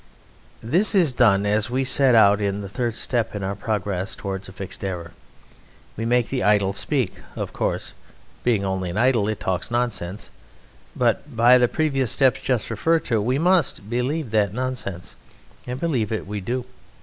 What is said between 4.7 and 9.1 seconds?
error. We make the idol speak. Of course, being only an